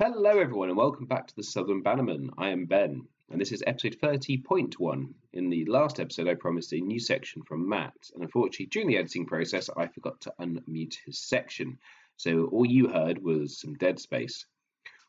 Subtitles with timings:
[0.00, 2.30] Hello, everyone, and welcome back to the Southern Bannerman.
[2.38, 5.12] I am Ben, and this is episode 30.1.
[5.32, 8.96] In the last episode, I promised a new section from Matt, and unfortunately, during the
[8.96, 11.80] editing process, I forgot to unmute his section.
[12.16, 14.46] So all you heard was some dead space.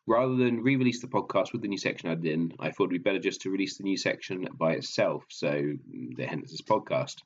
[0.08, 3.04] Rather than re release the podcast with the new section added in, I thought it'd
[3.04, 5.72] be better just to release the new section by itself, so
[6.18, 7.18] hence this podcast.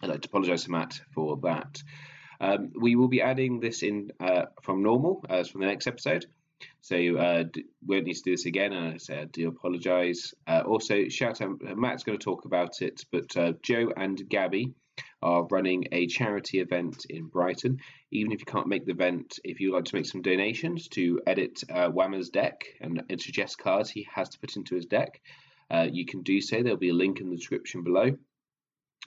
[0.00, 1.82] I'd like to apologise to Matt for that.
[2.40, 6.24] Um, we will be adding this in uh, from normal as from the next episode.
[6.80, 7.44] So uh,
[7.86, 10.34] we won't need to do this again, and I say I do apologise.
[10.46, 14.74] Uh, also, shout out Matt's going to talk about it, but uh, Joe and Gabby
[15.22, 17.78] are running a charity event in Brighton.
[18.10, 21.20] Even if you can't make the event, if you'd like to make some donations to
[21.26, 25.20] edit uh, Whammer's deck and, and suggest cards he has to put into his deck,
[25.70, 26.62] uh, you can do so.
[26.62, 28.16] There'll be a link in the description below.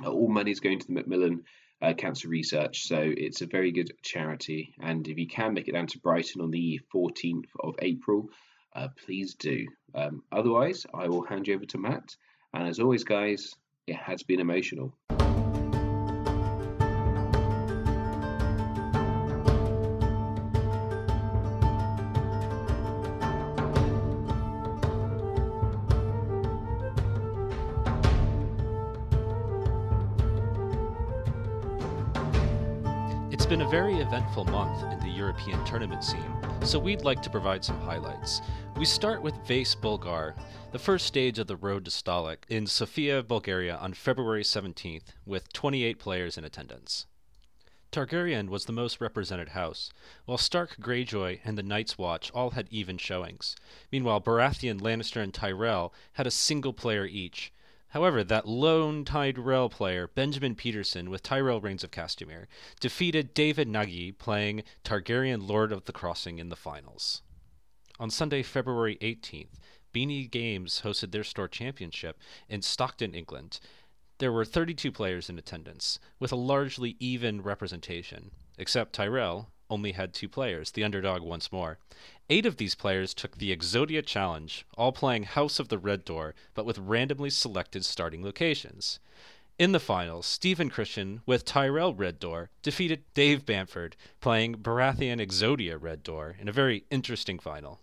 [0.05, 1.43] all money is going to the Macmillan
[1.83, 4.73] uh, Cancer Research, so it's a very good charity.
[4.79, 8.29] And if you can make it down to Brighton on the 14th of April,
[8.73, 9.67] uh, please do.
[9.93, 12.15] Um, otherwise, I will hand you over to Matt.
[12.53, 13.53] And as always, guys,
[13.85, 14.95] it has been emotional.
[33.53, 37.63] Been a very eventful month in the European tournament scene, so we'd like to provide
[37.63, 38.41] some highlights.
[38.75, 40.33] We start with Vase Bulgar,
[40.71, 45.53] the first stage of the Road to Stalac in Sofia, Bulgaria on February 17th, with
[45.53, 47.05] 28 players in attendance.
[47.91, 49.91] Targaryen was the most represented house,
[50.25, 53.55] while Stark Greyjoy and the Night's Watch all had even showings.
[53.91, 57.53] Meanwhile, Baratheon, Lannister, and Tyrell had a single player each,
[57.93, 62.47] However, that lone Tyrell player, Benjamin Peterson, with Tyrell Rains of Castamere,
[62.79, 67.21] defeated David Nagy playing Targaryen Lord of the Crossing in the finals.
[67.99, 69.59] On Sunday, February 18th,
[69.93, 72.17] Beanie Games hosted their store championship
[72.49, 73.59] in Stockton, England.
[74.17, 80.13] There were 32 players in attendance, with a largely even representation, except Tyrell, only had
[80.13, 81.79] two players, the underdog once more.
[82.29, 86.35] Eight of these players took the Exodia Challenge, all playing House of the Red Door,
[86.53, 88.99] but with randomly selected starting locations.
[89.57, 95.81] In the finals, Stephen Christian, with Tyrell Red Door, defeated Dave Bamford, playing Baratheon Exodia
[95.81, 97.81] Red Door, in a very interesting final.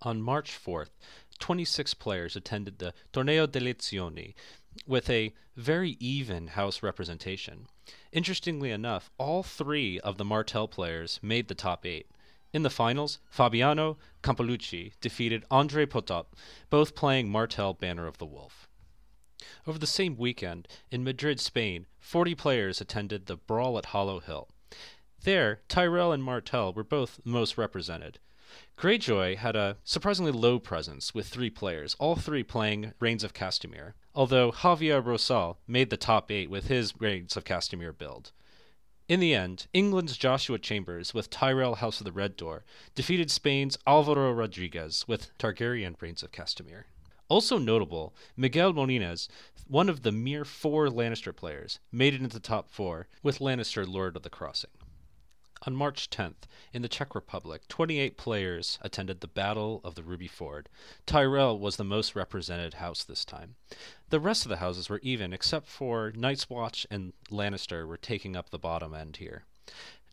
[0.00, 0.90] On March 4th,
[1.38, 4.34] 26 players attended the Torneo delle Lezioni,
[4.86, 7.66] with a very even house representation.
[8.12, 12.06] Interestingly enough, all three of the Martell players made the top eight.
[12.52, 16.26] In the finals, Fabiano Campolucci defeated Andre Potop,
[16.68, 18.68] both playing Martell Banner of the Wolf.
[19.66, 24.48] Over the same weekend, in Madrid, Spain, 40 players attended the Brawl at Hollow Hill.
[25.24, 28.18] There, Tyrell and Martell were both most represented.
[28.76, 33.94] Greyjoy had a surprisingly low presence with three players, all three playing Rains of Castamere,
[34.14, 38.32] although Javier Rosal made the top eight with his Rains of Castamere build.
[39.08, 42.64] In the end, England's Joshua Chambers with Tyrell House of the Red Door
[42.94, 46.84] defeated Spain's Alvaro Rodriguez with Targaryen Rains of Castamere.
[47.28, 49.28] Also notable, Miguel Molines,
[49.66, 53.86] one of the mere four Lannister players, made it into the top four with Lannister
[53.86, 54.70] Lord of the Crossing.
[55.64, 60.26] On March 10th, in the Czech Republic, 28 players attended the Battle of the Ruby
[60.26, 60.68] Ford.
[61.06, 63.54] Tyrell was the most represented house this time.
[64.10, 68.34] The rest of the houses were even, except for Night's Watch and Lannister were taking
[68.34, 69.44] up the bottom end here.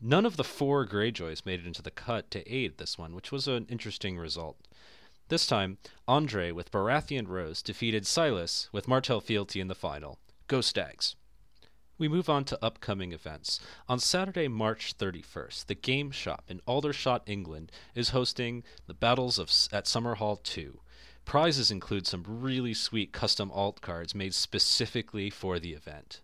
[0.00, 3.32] None of the four Greyjoys made it into the cut to aid this one, which
[3.32, 4.56] was an interesting result.
[5.30, 10.20] This time, Andre with Baratheon Rose defeated Silas with Martell Fealty in the final.
[10.46, 11.16] Go Stags!
[12.00, 13.60] We move on to upcoming events.
[13.86, 19.50] On Saturday, March 31st, the Game Shop in Aldershot, England, is hosting the Battles of
[19.70, 20.80] at Summerhall 2.
[21.26, 26.22] Prizes include some really sweet custom alt cards made specifically for the event.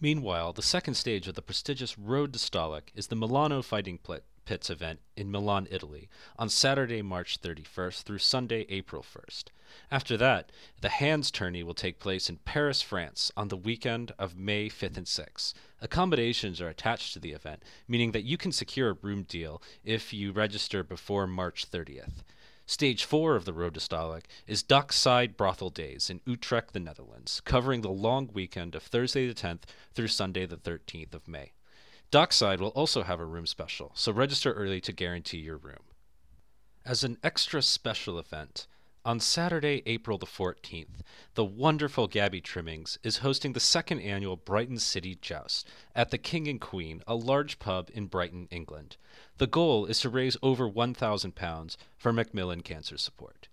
[0.00, 4.24] Meanwhile, the second stage of the prestigious Road to Stalac is the Milano Fighting Pit,
[4.44, 9.50] Pits event in Milan, Italy, on Saturday, March 31st through Sunday, April 1st.
[9.90, 14.36] After that, the Hands tourney will take place in Paris, France, on the weekend of
[14.36, 15.54] May 5th and 6th.
[15.80, 20.12] Accommodations are attached to the event, meaning that you can secure a room deal if
[20.12, 22.22] you register before March 30th.
[22.66, 27.40] Stage 4 of the Road to Stalac is Dockside Brothel Days in Utrecht, the Netherlands,
[27.44, 29.62] covering the long weekend of Thursday the 10th
[29.92, 31.52] through Sunday the 13th of May.
[32.12, 35.82] Dockside will also have a room special, so register early to guarantee your room.
[36.84, 38.68] As an extra special event,
[39.02, 41.00] On Saturday, April the 14th,
[41.32, 45.66] the wonderful Gabby Trimmings is hosting the second annual Brighton City Joust
[45.96, 48.98] at the King and Queen, a large pub in Brighton, England.
[49.38, 53.48] The goal is to raise over £1,000 for Macmillan Cancer Support.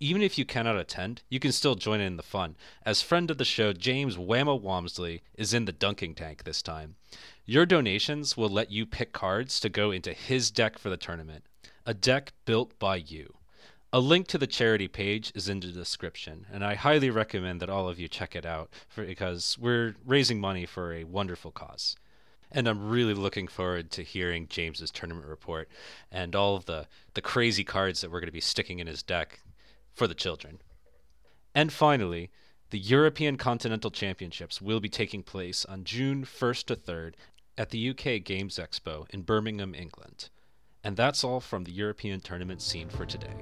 [0.00, 2.54] Even if you cannot attend, you can still join in the fun,
[2.84, 6.96] as friend of the show James Whammo Wamsley is in the dunking tank this time.
[7.46, 11.44] Your donations will let you pick cards to go into his deck for the tournament,
[11.86, 13.32] a deck built by you.
[13.92, 17.68] A link to the charity page is in the description, and I highly recommend that
[17.68, 21.96] all of you check it out for, because we're raising money for a wonderful cause.
[22.52, 25.68] And I'm really looking forward to hearing James's tournament report
[26.12, 29.02] and all of the, the crazy cards that we're going to be sticking in his
[29.02, 29.40] deck
[29.92, 30.60] for the children.
[31.52, 32.30] And finally,
[32.70, 37.14] the European Continental Championships will be taking place on June 1st to 3rd
[37.58, 40.28] at the UK Games Expo in Birmingham, England.
[40.84, 43.34] And that's all from the European tournament scene for today.